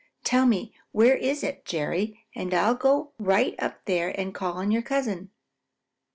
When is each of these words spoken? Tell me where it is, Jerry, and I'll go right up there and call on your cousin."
Tell 0.23 0.47
me 0.47 0.73
where 0.91 1.15
it 1.15 1.21
is, 1.21 1.45
Jerry, 1.63 2.25
and 2.33 2.55
I'll 2.55 2.73
go 2.73 3.11
right 3.19 3.53
up 3.59 3.85
there 3.85 4.09
and 4.19 4.33
call 4.33 4.53
on 4.53 4.71
your 4.71 4.81
cousin." 4.81 5.29